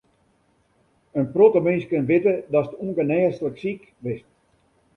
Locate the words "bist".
4.03-4.27